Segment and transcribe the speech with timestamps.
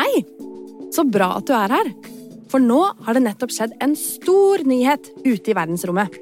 [0.00, 0.24] Hei!
[0.94, 1.88] Så bra at du er her.
[2.48, 6.14] For nå har det nettopp skjedd en stor nyhet ute i verdensrommet.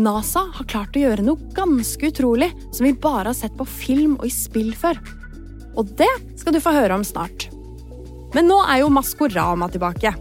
[0.00, 4.14] NASA har klart å gjøre noe ganske utrolig som vi bare har sett på film
[4.16, 4.96] og i spill før.
[5.76, 6.08] Og det
[6.40, 7.50] skal du få høre om snart.
[8.32, 10.14] Men nå er jo Maskorama tilbake.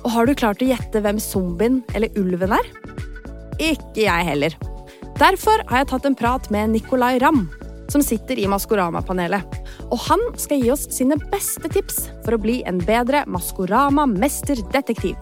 [0.00, 2.72] Og har du klart å gjette hvem zombien eller ulven er?
[3.60, 4.56] Ikke jeg heller.
[5.20, 7.50] Derfor har jeg tatt en prat med Nicolay Ramm,
[7.92, 9.60] som sitter i Maskorama-panelet.
[9.90, 15.16] Og han skal gi oss sine beste tips for å bli en bedre Maskorama-mesterdetektiv.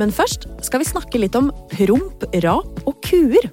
[0.00, 3.50] Men først skal vi snakke litt om promp, rap og kuer.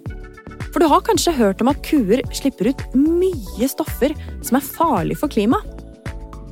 [0.71, 5.17] For du har kanskje hørt om at kuer slipper ut mye stoffer som er farlig
[5.19, 5.73] for klimaet.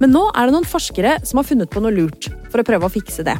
[0.01, 2.89] Men nå er det noen forskere som har funnet på noe lurt for å prøve
[2.89, 3.37] å fikse det.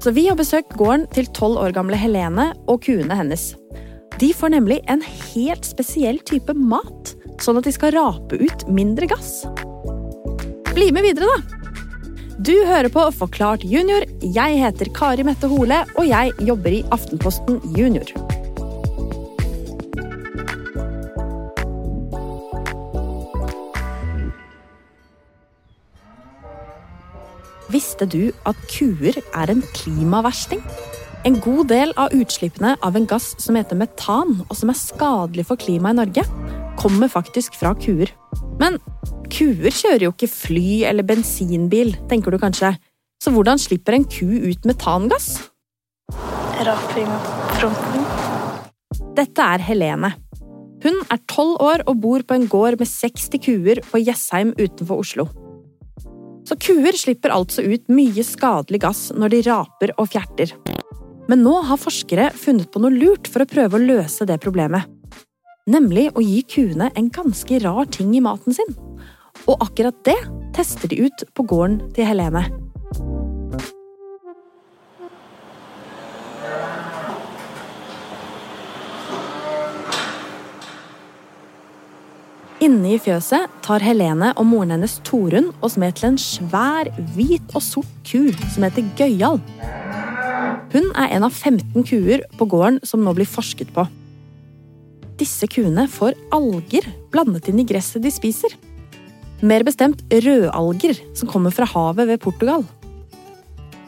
[0.00, 3.54] Så vi har besøkt gården til tolv år gamle Helene og kuene hennes.
[4.20, 9.08] De får nemlig en helt spesiell type mat sånn at de skal rape ut mindre
[9.10, 9.42] gass.
[10.74, 11.60] Bli med videre, da!
[12.40, 14.06] Du hører på Forklart junior.
[14.24, 18.08] Jeg heter Kari Mette Hole, og jeg jobber i Aftenposten Junior.
[27.70, 30.64] Visste du at kuer er en klimaversting?
[31.28, 35.44] En god del av utslippene av en gass som heter metan, og som er skadelig
[35.50, 36.24] for klimaet i Norge,
[36.80, 38.10] kommer faktisk fra kuer.
[38.60, 38.78] Men
[39.30, 42.74] kuer kjører jo ikke fly eller bensinbil, tenker du kanskje.
[43.20, 45.34] Så hvordan slipper en ku ut metangass?
[46.64, 47.12] Raping
[47.58, 48.06] fronten.
[49.16, 50.14] Dette er Helene.
[50.80, 55.02] Hun er tolv år og bor på en gård med 60 kuer på Jessheim utenfor
[55.02, 55.26] Oslo.
[56.48, 60.54] Så kuer slipper altså ut mye skadelig gass når de raper og fjerter.
[61.28, 64.88] Men nå har forskere funnet på noe lurt for å prøve å løse det problemet
[65.70, 68.74] nemlig å gi kuene en ganske rar ting i maten sin.
[69.46, 70.18] Og akkurat det
[70.56, 72.44] tester de ut på gården til Helene.
[82.60, 87.54] Inne i fjøset tar Helene og moren hennes Torunn oss med til en svær, hvit
[87.54, 89.40] og sort ku som heter Gøyal.
[90.70, 93.86] Hun er en av 15 kuer på gården som nå blir forsket på
[95.20, 98.56] disse kuene får alger blandet inn i gresset de spiser.
[99.40, 102.64] Mer bestemt rødalger som kommer fra havet ved Portugal.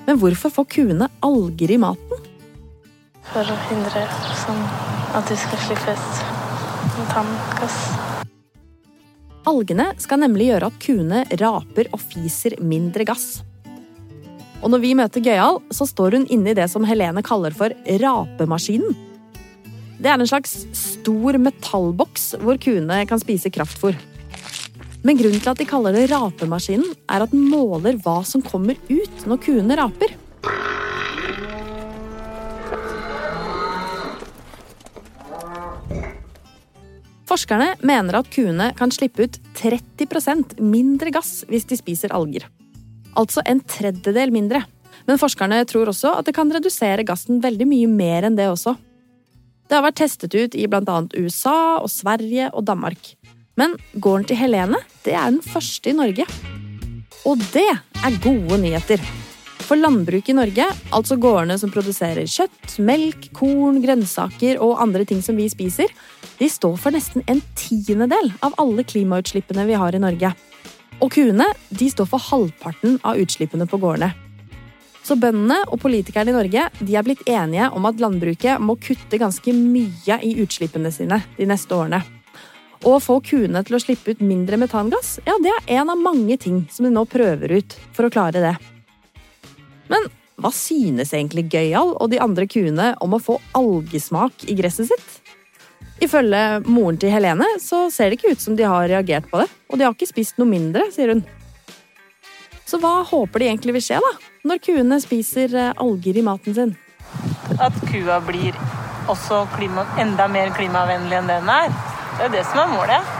[0.06, 2.28] Men hvorfor får kuene alger i maten?
[3.32, 4.06] For å hindre
[4.42, 4.64] sånn
[5.16, 6.08] at de skal slippes
[7.12, 7.78] tanngass.
[9.48, 13.42] Algene skal nemlig gjøre at kuene raper og fiser mindre gass.
[14.62, 17.74] Og når vi møter Gøyal, så står hun inne i det som Helene kaller for
[18.02, 18.94] rapemaskinen.
[20.02, 23.94] Det er en slags stor metallboks hvor kuene kan spise kraftfôr.
[25.06, 28.78] Men grunnen til at de kaller det rapemaskinen, er at den måler hva som kommer
[28.90, 30.16] ut når kuene raper.
[37.30, 42.50] Forskerne mener at kuene kan slippe ut 30% mindre gass hvis de spiser alger.
[43.14, 44.66] Altså en tredjedel mindre.
[45.06, 48.74] Men forskerne tror også at det kan redusere gassen veldig mye mer enn det også.
[49.72, 50.94] Det har vært testet ut i bl.a.
[51.16, 53.14] USA og Sverige og Danmark.
[53.56, 56.26] Men gården til Helene det er den første i Norge.
[57.24, 59.00] Og det er gode nyheter.
[59.64, 65.24] For landbruket i Norge, altså gårdene som produserer kjøtt, melk, korn, grønnsaker og andre ting
[65.24, 65.88] som vi spiser,
[66.36, 70.34] de står for nesten en tiendedel av alle klimautslippene vi har i Norge.
[71.00, 74.12] Og kuene de står for halvparten av utslippene på gårdene.
[75.02, 79.18] Så bøndene og politikerne i Norge de er blitt enige om at landbruket må kutte
[79.18, 82.02] ganske mye i utslippene sine de neste årene.
[82.82, 86.38] Å få kuene til å slippe ut mindre metangass ja, det er en av mange
[86.38, 88.54] ting som de nå prøver ut for å klare det.
[89.90, 90.08] Men
[90.42, 95.20] hva synes egentlig Gøyal og de andre kuene om å få algesmak i gresset sitt?
[96.02, 99.46] Ifølge moren til Helene så ser det ikke ut som de har reagert på det,
[99.70, 101.22] og de har ikke spist noe mindre, sier hun.
[102.66, 104.31] Så hva håper de egentlig vil skje, da?
[104.42, 106.70] Når kuene spiser eh, alger i maten sin?
[107.62, 108.56] At kua blir
[109.12, 111.68] også klima, enda mer klimavennlig enn det den er.
[112.16, 113.12] Det er det som er målet.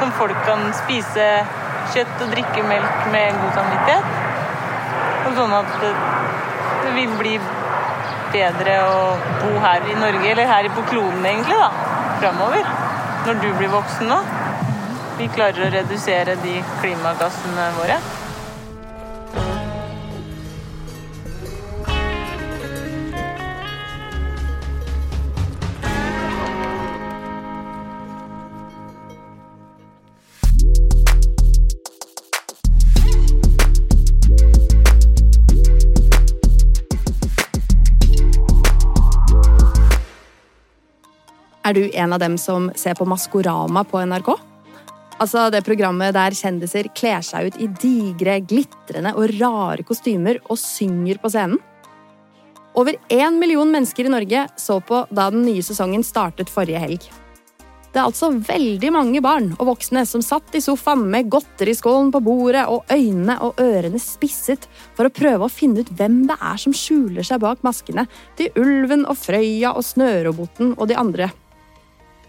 [0.00, 1.26] Om folk kan spise
[1.92, 4.16] kjøtt og drikke melk med god samvittighet.
[5.28, 5.92] Og sånn at det,
[6.86, 7.34] det vil bli
[8.32, 8.98] bedre å
[9.42, 11.68] bo her i Norge, eller her på kloden egentlig, da.
[12.22, 12.72] Framover.
[13.28, 14.22] Når du blir voksen nå
[15.20, 18.00] vi klarer å redusere de klimagassene våre.
[41.70, 44.32] Er du en av dem som ser på Maskorama på NRK?
[45.22, 50.58] Altså det programmet der kjendiser kler seg ut i digre, glitrende og rare kostymer og
[50.58, 51.60] synger på scenen?
[52.74, 57.06] Over én million mennesker i Norge så på da den nye sesongen startet forrige helg.
[57.92, 62.22] Det er altså veldig mange barn og voksne som satt i sofaen med godteriskålen på
[62.26, 64.66] bordet og øynene og ørene spisset
[64.98, 68.08] for å prøve å finne ut hvem det er som skjuler seg bak maskene
[68.40, 71.30] til Ulven og Frøya og Snøroboten og de andre.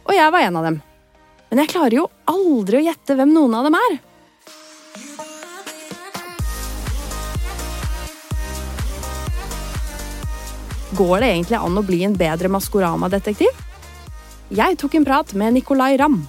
[0.08, 0.80] Og jeg var en av dem.
[1.52, 3.98] Men jeg klarer jo aldri å gjette hvem noen av dem er.
[10.96, 13.60] Går det egentlig an å bli en bedre Maskorama-detektiv?
[14.52, 16.20] Jeg tok en prat med Nicolay Ramm.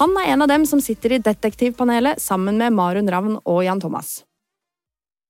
[0.00, 3.82] Han er en av dem som sitter i detektivpanelet sammen med Marun Ravn og Jan
[3.82, 4.22] Thomas.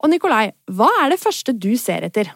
[0.03, 2.33] Og Nicolay, hva er det første du ser etter?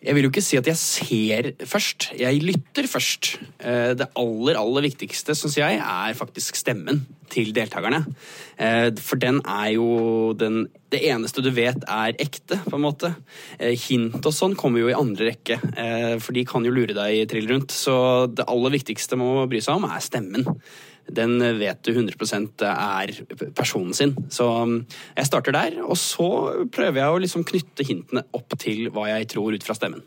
[0.00, 3.34] Jeg vil jo ikke si at jeg ser først, jeg lytter først.
[3.60, 8.06] Eh, det aller, aller viktigste, syns jeg, er faktisk stemmen til deltakerne.
[8.56, 13.12] Eh, for den er jo den Det eneste du vet er ekte, på en måte.
[13.60, 15.60] Eh, hint og sånn kommer jo i andre rekke,
[16.18, 17.70] for de kan jo lure deg trill rundt.
[17.70, 20.48] Så det aller viktigste man må bry seg om, er stemmen
[21.16, 23.12] den vet du 100% er
[23.56, 24.14] personen sin.
[24.32, 24.80] Så um,
[25.16, 26.28] jeg starter der, og så
[26.72, 30.04] prøver jeg å liksom knytte hintene opp til hva jeg tror ut fra stemmen.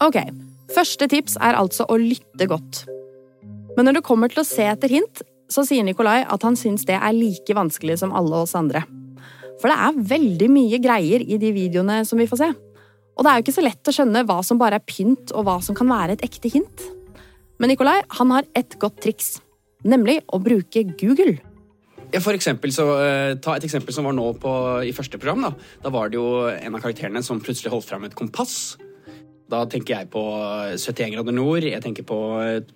[0.00, 0.16] Ok,
[0.74, 2.84] første tips er altså å lytte godt.
[3.76, 6.86] Men når det kommer til å se etter hint, så sier Nikolai at han syns
[6.88, 8.84] det er like vanskelig som alle oss andre.
[9.60, 12.50] For det er veldig mye greier i de videoene som vi får se.
[13.18, 15.44] Og det er jo ikke så lett å skjønne hva som bare er pynt, og
[15.44, 16.86] hva som kan være et ekte hint.
[17.60, 19.34] Men Nikolai han har et godt triks,
[19.84, 21.36] nemlig å bruke Google.
[22.24, 24.52] For eksempel, så, uh, ta et eksempel som var nå på,
[24.88, 25.44] i første program.
[25.44, 25.50] Da.
[25.84, 28.78] da var det jo en av karakterene som plutselig holdt fram et kompass.
[29.50, 30.22] Da tenker jeg på
[30.78, 32.18] 71 grader nord, jeg tenker på,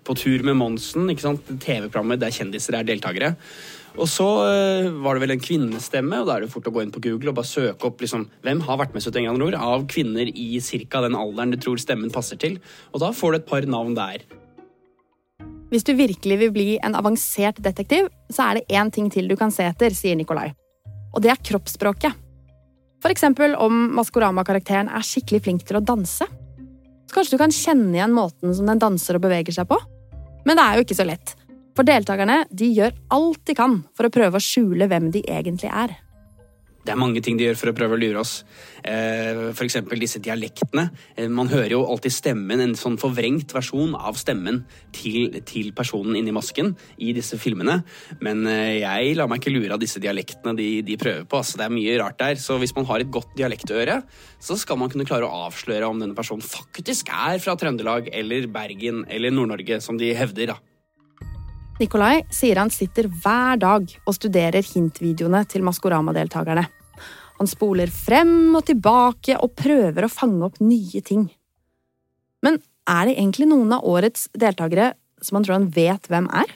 [0.05, 3.33] på Tur med Monsen, TV-programmet der kjendiser er deltakere.
[3.95, 6.91] Og så var det vel en kvinnestemme, og da er det fort å gå inn
[6.91, 9.87] på Google og bare søke opp liksom, hvem har vært med 71 grader nord av
[9.87, 11.05] kvinner i ca.
[11.07, 12.59] den alderen du tror stemmen passer til.
[12.91, 14.27] Og da får du et par navn der.
[15.75, 19.35] Hvis du virkelig vil bli en avansert detektiv, så er det én ting til du
[19.35, 20.53] kan se etter, sier Nikolai.
[21.11, 22.21] Og det er kroppsspråket.
[23.11, 26.25] Eksempel om Maskorama-karakteren er skikkelig flink til å danse.
[26.25, 29.81] Så kanskje du kan kjenne igjen måten som den danser og beveger seg på?
[30.47, 31.35] Men det er jo ikke så lett.
[31.75, 35.75] For deltakerne de gjør alt de kan for å prøve å skjule hvem de egentlig
[35.75, 35.99] er.
[36.85, 38.35] Det er mange ting de gjør for å prøve å lure oss.
[38.85, 39.79] Eh, F.eks.
[39.97, 40.91] disse dialektene.
[41.17, 44.61] Eh, man hører jo alltid stemmen, en sånn forvrengt versjon av stemmen
[44.93, 47.79] til, til personen inni masken i disse filmene.
[48.21, 51.41] Men eh, jeg lar meg ikke lure av disse dialektene de, de prøver på.
[51.41, 52.37] Altså, det er mye rart der.
[52.43, 54.03] Så hvis man har et godt dialektøre,
[54.45, 58.51] så skal man kunne klare å avsløre om denne personen faktisk er fra Trøndelag eller
[58.53, 60.53] Bergen eller Nord-Norge, som de hevder.
[60.53, 60.74] da.
[61.81, 66.63] Nikolai sier han sitter hver dag og studerer hintvideoene til Maskorama-deltakerne.
[67.41, 71.27] Han spoler frem og tilbake og prøver å fange opp nye ting.
[72.47, 74.93] Men er det egentlig noen av årets deltakere
[75.25, 76.53] som han tror han vet hvem er?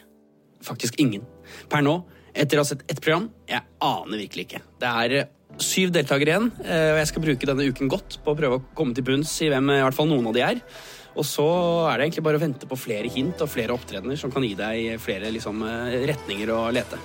[0.62, 1.24] Faktisk ingen.
[1.72, 1.96] Per nå,
[2.30, 4.62] etter å ha sett ett program, jeg aner virkelig ikke.
[4.78, 5.30] Det er eh,
[5.64, 8.64] syv deltakere igjen, eh, og jeg skal bruke denne uken godt på å prøve å
[8.78, 10.62] komme til bunns i hvem i hvert fall noen av de er.
[11.18, 11.44] Og så
[11.90, 14.54] er det egentlig bare å vente på flere hint og flere opptredener som kan gi
[14.58, 17.00] deg flere liksom, eh, retninger å lete.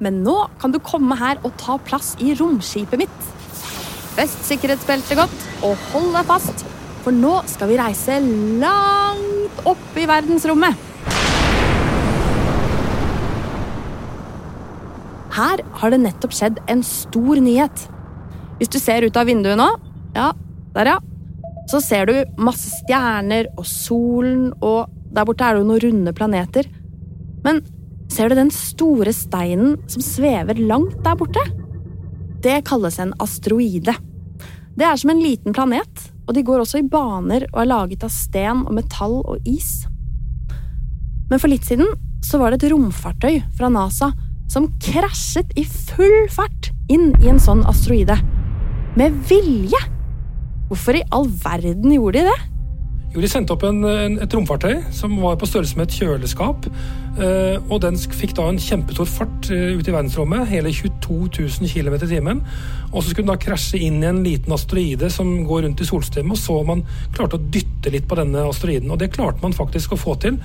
[0.00, 3.26] Men nå kan du komme her og ta plass i romskipet mitt.
[4.16, 6.64] Fest sikkerhetsbeltet godt og hold deg fast,
[7.04, 8.20] for nå skal vi reise
[8.60, 10.89] langt opp i verdensrommet.
[15.30, 17.86] Her har det nettopp skjedd en stor nyhet.
[18.58, 19.68] Hvis du ser ut av vinduet nå,
[20.16, 20.32] ja,
[20.74, 20.96] der ja,
[21.70, 26.14] så ser du masse stjerner og solen, og der borte er det jo noen runde
[26.16, 26.66] planeter.
[27.44, 27.62] Men
[28.10, 31.44] ser du den store steinen som svever langt der borte?
[32.42, 33.94] Det kalles en asteroide.
[34.74, 38.06] Det er som en liten planet, og de går også i baner og er laget
[38.06, 39.84] av sten og metall og is.
[41.30, 41.86] Men for litt siden
[42.24, 44.10] så var det et romfartøy fra NASA
[44.50, 48.18] som krasjet i full fart inn i en sånn asteroide.
[48.98, 49.78] Med vilje!
[50.70, 52.38] Hvorfor i all verden gjorde de det?
[53.10, 56.68] Jo, De sendte opp en, en, et romfartøy som var på størrelse med et kjøleskap.
[57.18, 61.72] Eh, og Den fikk da en kjempestor fart eh, ut i verdensrommet, hele 22 000
[61.72, 62.44] km i timen.
[62.90, 65.86] Og så skulle den da krasje inn i en liten asteroide som går rundt i
[65.86, 66.82] solsystemet, og så man
[67.14, 68.90] klarte å dytte litt på denne asteroiden.
[68.90, 70.40] Og det klarte man faktisk å få til.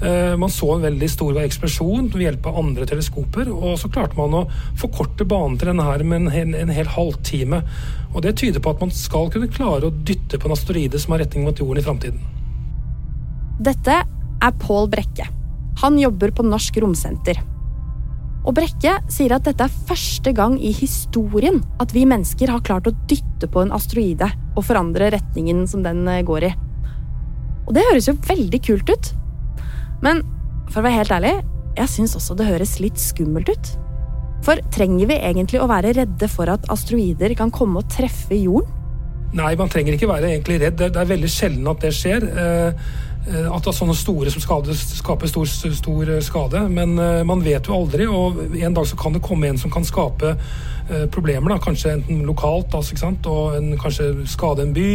[0.00, 4.16] Eh, man så en veldig stor eksplosjon ved hjelp av andre teleskoper, og så klarte
[4.16, 4.46] man å
[4.80, 7.62] forkorte banen til denne her med en hel, en hel halvtime.
[8.14, 11.14] Og det tyder på at man skal kunne klare å dytte på en asteroide som
[11.14, 12.24] har retning mot jorden i framtiden.
[13.60, 14.00] Dette
[14.40, 15.28] er Pål Brekke.
[15.84, 17.38] Han jobber på Norsk Romsenter.
[18.40, 22.88] Og Brekke sier at dette er første gang i historien at vi mennesker har klart
[22.88, 26.52] å dytte på en asteroide og forandre retningen som den eh, går i.
[27.68, 29.12] Og det høres jo veldig kult ut.
[30.04, 30.24] Men
[30.70, 31.36] for å være helt ærlig,
[31.76, 33.72] jeg syns også det høres litt skummelt ut.
[34.46, 38.76] For trenger vi egentlig å være redde for at asteroider kan komme og treffe jorden?
[39.36, 40.80] Nei, man trenger ikke være egentlig redd.
[40.80, 42.24] Det er veldig sjelden at det skjer.
[42.26, 42.88] Eh,
[43.28, 46.62] at det er sånne store som skades, skaper stor, stor, eh, skade.
[46.72, 49.72] Men uh, man vet jo aldri, og en dag så kan det komme en som
[49.72, 50.36] kan skape
[51.14, 51.52] problemer.
[51.52, 51.60] Da.
[51.62, 54.88] Kanskje enten lokalt, altså, og en, kanskje skade en by.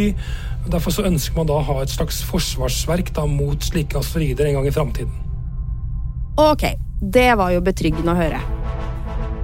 [0.68, 4.58] Derfor så ønsker man da å ha et slags forsvarsverk da, mot slike asteroider en
[4.58, 5.16] gang i framtiden.
[6.36, 6.66] Ok,
[7.00, 8.42] det var jo betryggende å høre.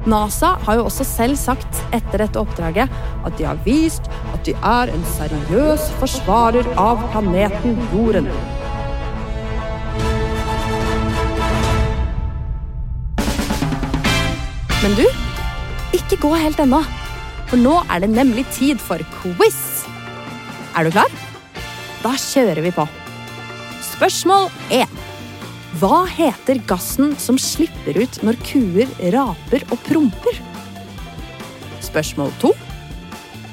[0.05, 2.91] NASA har jo også selv sagt etter dette oppdraget
[3.23, 8.29] at de har vist at de er en seriøs forsvarer av planeten Jorden.
[14.83, 15.05] Men du,
[15.95, 16.81] ikke gå helt ennå,
[17.47, 19.61] for nå er det nemlig tid for quiz.
[20.75, 21.13] Er du klar?
[22.03, 22.89] Da kjører vi på.
[23.93, 24.97] Spørsmål 1.
[25.79, 30.43] Hva heter gassen som slipper ut når kuer raper og promper?
[31.87, 32.51] Spørsmål 2.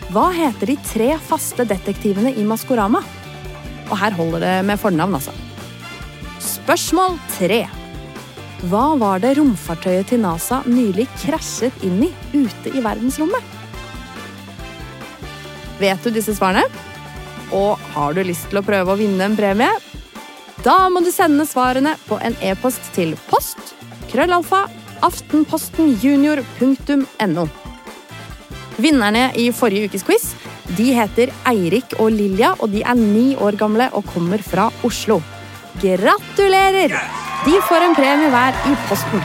[0.09, 3.03] Hva heter de tre faste detektivene i Maskorama?
[3.85, 5.37] Og her holder det med fornavn, altså.
[6.41, 7.67] Spørsmål 3.
[8.67, 13.39] Hva var det romfartøyet til NASA nylig krasjet inn i ute i verdensrommet?
[15.79, 16.67] Vet du disse svarene?
[17.55, 19.71] Og har du lyst til å prøve å vinne en premie?
[20.65, 23.75] Da må du sende svarene på en e-post til post
[24.11, 24.67] krøllalfa
[25.07, 27.45] aftenpostenjunior.no.
[28.79, 30.25] Vinnerne i forrige ukes quiz
[30.77, 35.21] de heter Eirik og Lilja, og de er ni år gamle og kommer fra Oslo.
[35.81, 37.28] Gratulerer!
[37.49, 39.23] De får en premie hver i posten.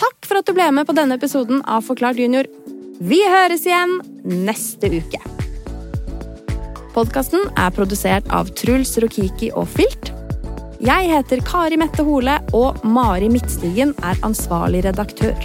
[0.00, 2.48] Takk for at du ble med på denne episoden av Forklart junior.
[2.96, 5.20] Vi høres igjen neste uke.
[6.96, 10.14] Podkasten er produsert av Truls Rokiki og Filt.
[10.80, 15.36] Jeg heter Kari Mette Hole, og Mari Midtstigen er ansvarlig redaktør.